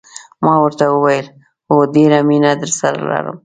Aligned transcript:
ما 0.43 0.53
ورته 0.63 0.85
وویل: 0.89 1.27
هو، 1.69 1.77
ډېره 1.95 2.19
مینه 2.29 2.51
درسره 2.61 2.99
لرم. 3.11 3.37